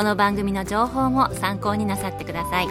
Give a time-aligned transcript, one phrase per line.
[0.00, 2.68] この番組の情報も参考になさってください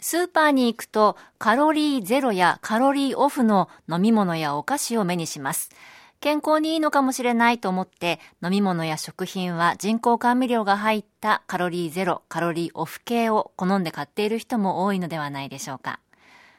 [0.00, 5.70] スーパーに行くとカロリーゼロやカロリーオフの飲み物やお菓子を目にします
[6.18, 16.00] 健康にいいのかもしれないと思って飲み物や食品は人工甘味料が入ったカロリーゼロ、カロリーオフ系を好んで買っている人も多いのではないでしょうか。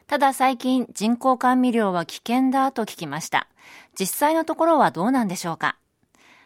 [0.08, 3.50] ただ最近人工甘味料は危険だと聞きました。
[4.00, 5.76] 実際のところはどうなんでしょうか？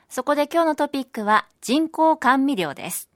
[0.10, 3.10] そこで今日のトピックは人工甘味料です。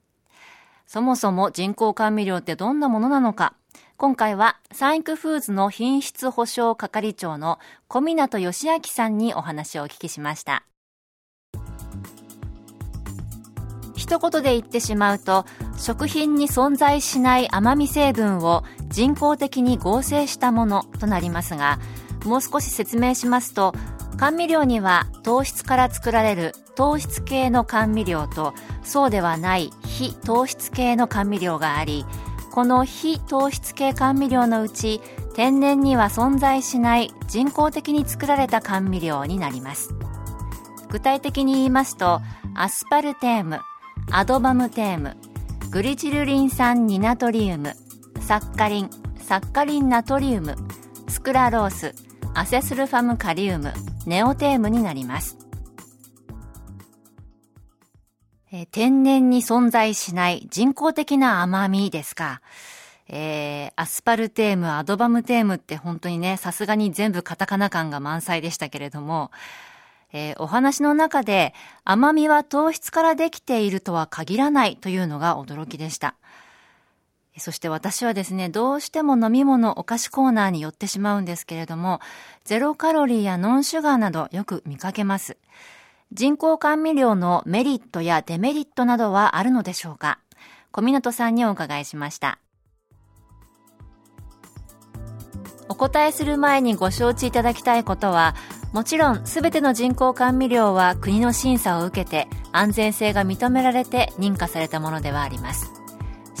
[0.86, 3.54] そもそも人工甘味料ってどんなものなのか
[3.96, 10.64] 今回はサンクフーズの品質保証係長の小湊義明さんにお話をお聞きしました。
[13.96, 21.78] 一言で言ってしまうと食品に存在しない甘み成分を人工的に合成したものとなりますが
[22.24, 23.72] もう少し説明しますと
[24.16, 32.04] 甘味料には糖質から作られる糖質系の甘味料とそうではない非糖質系の甘味料があり
[32.52, 35.00] この非糖質系甘味料のうち
[35.34, 39.92] 天然には存在しない人工的に作られた甘味料になります。
[40.94, 42.20] 具体的に言いますと
[42.54, 43.58] アスパルテーム
[44.12, 45.16] アドバムテーム
[45.72, 47.74] グリチルリン酸ニナトリウム
[48.20, 50.54] サッカリンサッカリンナトリウム
[51.08, 51.96] スクラロース
[52.32, 53.72] アセスルファムカリウム
[54.06, 55.38] ネオテームになります。
[58.52, 62.40] え天然に存在しない人工的な甘みですか。
[63.08, 69.30] えー、アスパルテーム、アドバムテームって本当にね、さすがに全部カタカナ感が満載でしたけれども、
[70.12, 76.14] えー、お話の中で甘みは糖質からできているとは限らないというのが驚きでした。
[77.36, 82.00] そして私はですね、どうしても飲み物、お菓子コーナーに寄ってしまうんですけれども、
[82.44, 85.36] ゼロカロリーやノンシュガーなどよく見かけます。
[86.12, 90.20] 人工甘味料のメリットやデメリットなどはあるのでしょうか？
[90.70, 92.38] 小湊さんにお伺いしました。
[95.68, 98.36] お答えする前にご承知いただきたいことは、
[98.72, 105.83] もちろんすべての人工甘味料は国の審査を受けて安全性が認められて認可されたものではあります。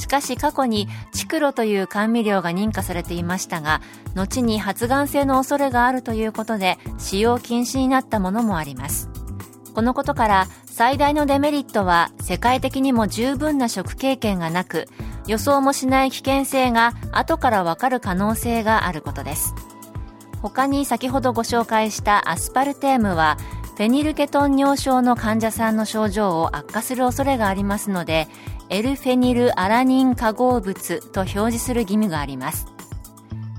[0.04, 3.80] しかし過去にチクロという甘味料が認可されていましたが、
[4.14, 9.08] 後に発がん性の恐れがあるということで使用禁止になったものもあります。
[9.74, 14.88] このことから最大のデメリットは世界的にも十分な食経験がなく、
[15.26, 19.54] 予想もしない危険性が後からわかる可能性があることです。
[20.42, 23.38] 他に先ほどご紹介したアスパルテームは
[23.76, 28.28] フェニルケトン尿症の患者さんの症状を悪化する恐れがありますので
[28.70, 32.66] エルフェニルアラニン化合物と表示する義務があります。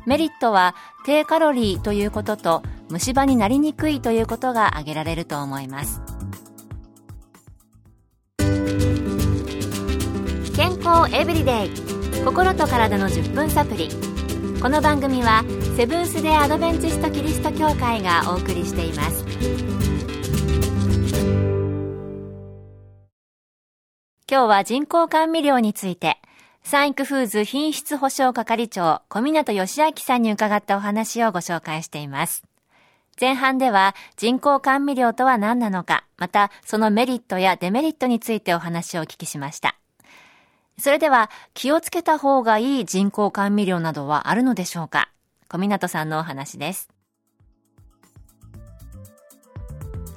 [0.06, 6.02] メリットは低カロリーということと虫歯になりにくいということが挙げられると思います。
[10.56, 11.70] 健康エブリデイ
[12.24, 13.90] 心と体の10分サプリ
[14.62, 15.44] この番組は
[15.76, 19.26] セブンス・デ・アドベンチスト・キリスト教会がお送りしています
[24.36, 26.18] 今日は人工甘味料について、
[26.62, 32.44] サンクフーズ品質保証係長、小湊義明さんに伺ったお話をご紹介しています。
[33.18, 39.78] 前半では人工甘味料とは何なのか、またそのメリットやデメリットについてお話をお聞きしました。
[40.78, 45.10] それでは気をつけた方がいい人工甘味料などはあるのでしょうか？
[45.48, 46.90] 小湊さんのお話です。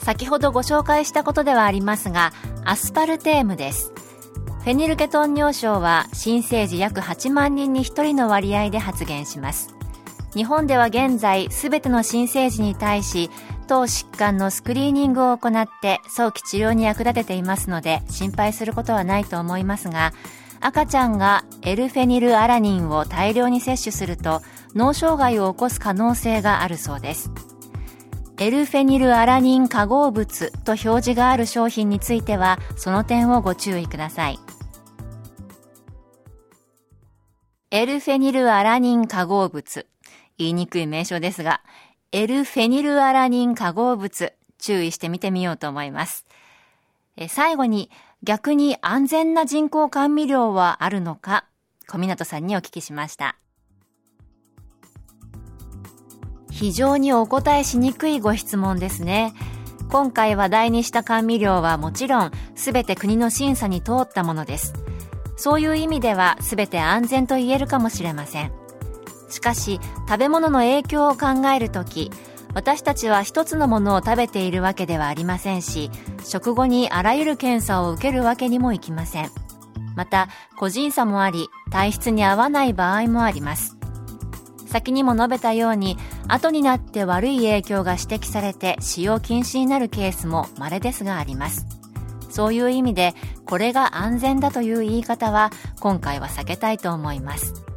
[0.00, 2.32] 先ほどご紹介したことではありますが、
[2.64, 3.92] アスパルテームです。
[4.68, 9.74] フェニルケトン尿症は新生児約8万人に1人の割合で発現します。
[10.34, 13.30] 日本では現在、すべての新生児に対し、
[13.66, 20.12] 等疾患のスクリーニングを行って早期治療に役立てていますので心配することはないと思いますが
[20.60, 24.42] 赤ちゃんがエルフェニルアラニンを大量に摂取すると
[24.74, 27.30] 脳障害を起こす可能性があるそうです
[28.38, 34.38] エルフェニルアラニン化合物と表示がある商品についてはその点をご注意ください
[37.70, 39.86] エルフェニルアラニン化合物
[40.38, 41.60] 言いにくい名称ですが
[42.10, 46.24] エルフェニルアラニン化合物、注意してみてみようと思います。
[47.18, 47.90] え最後に、
[48.22, 51.44] 逆に安全な人工甘味料はあるのか、
[51.86, 53.36] 小湊さんにお聞きしました。
[56.50, 59.34] 非常にお答えしにくいご質問ですね。
[59.90, 64.72] 今回話題にした甘味料はもちろん、すべて国の審査に通ったものです。
[65.38, 68.52] そういう意味ではすべて安全と言えるかもしれません。
[69.30, 72.10] しかし食べ物の影響を考えるとき
[72.54, 75.90] 私たちは一つのものを食べているわけではありませんし
[76.24, 79.30] 食後にあらゆる検査を受けるわけにもいきません。
[79.94, 83.76] また個人差もあり体質に合わない場合もあります。
[84.66, 85.96] 先にも述べたように
[86.28, 91.77] 後になって悪い影響が指摘されて使用禁止になるケースも稀ですがあります。
[92.28, 93.14] そういう意味で
[93.44, 97.68] これが安全だという言い方は今回は避けたいと思います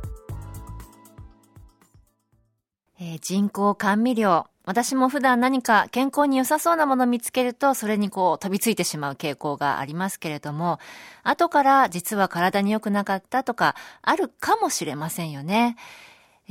[3.03, 4.45] えー、人工甘味料。
[4.63, 10.77] 私も普段何か健康に良さそうなものを見つけると、それにこう飛びついてしまう傾向がありますけれども、
[11.23, 15.77] 後から実は体に良くなかったとか、あるかもしれませんよね。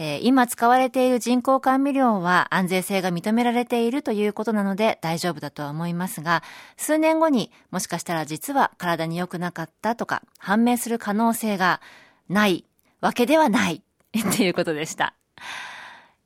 [0.03, 6.43] えー、今使われている人工甘味料は安全性が認められているということなので大丈夫だとは思いますが、
[6.79, 11.83] 数年後にもしかしたら実は体に良くなかったとか判明する可能性が
[12.31, 12.65] ない
[13.03, 13.83] わけではない
[14.19, 15.13] っていうことでした。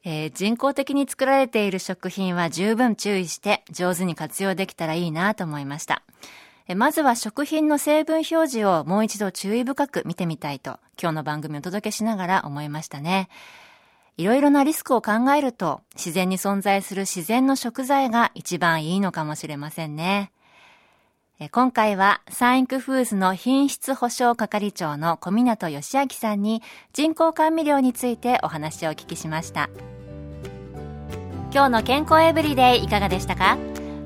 [0.04, 6.04] えー、人工的に作られている食品は十分注意して上手に活用できたらいいなと思いました。
[6.68, 13.28] えまずは食品の成分表示をもう一度注意深く見てみたいと今日の番組をお届けしながら思いましたね。
[14.16, 20.30] いろいろなリスクを考えると自然に存在する自然の食材が一番いいのかもしれませんね。
[21.50, 26.62] 今回はサインクフーズの品質保証係長の小湊義明さんに
[26.92, 29.68] 人工甘味料についてお話をお聞きしました。
[31.52, 33.58] 今日の健康エブリデイいかがでしたか？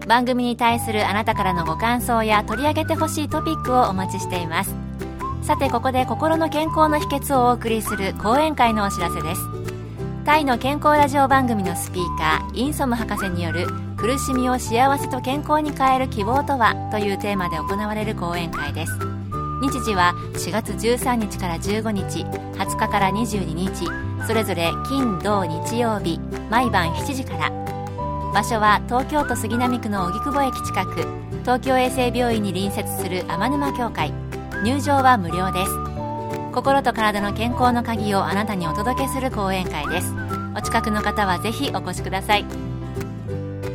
[0.06, 4.75] 番組に対するあなたからのご感想や取り上げてほしいトピックをお待ちしています
[5.43, 9.57] さてここで心の健康の秘訣をお送りする講演会のお知らせです
[10.28, 13.66] タイの健康ラジオ番組のスピーカーインソム博士による
[13.96, 18.92] 苦しみを幸せと健康に変える希望とはというテーマで行われる講演会です。
[19.62, 22.26] 日時は4月13日から15日
[22.58, 23.86] 20日から22日
[24.26, 26.20] それぞれ金土日曜日
[26.50, 27.50] 毎晩7時から。
[28.34, 31.06] 場所は東京都杉並区の荻窪駅近く
[31.40, 34.12] 東京衛生病院に隣接する天沼協会。
[34.62, 35.88] 入場は無料です。
[36.53, 40.12] 心と体の健康の鍵をあなたにお届けする講演会です。
[40.56, 42.45] お近くの方はぜひお越しください。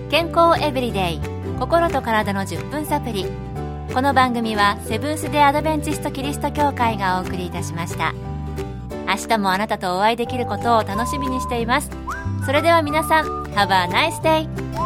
[0.10, 1.20] 健康エブリデイ。
[1.60, 3.26] 心と体の10分サプリ
[3.94, 8.14] この番組はセブンス・デ・アドベンチスト・キリスト教会がお送りいたしました。
[9.08, 11.92] 明日もあなたとお会いできることを楽しみにしています。
[12.46, 14.83] それでは皆さん Have a nice day!